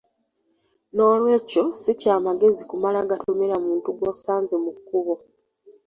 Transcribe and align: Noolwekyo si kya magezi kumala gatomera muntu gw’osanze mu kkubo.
Noolwekyo 0.95 1.63
si 1.81 1.91
kya 2.01 2.15
magezi 2.25 2.61
kumala 2.69 2.99
gatomera 3.09 3.55
muntu 3.65 3.87
gw’osanze 3.97 4.55
mu 4.63 4.71
kkubo. 4.77 5.13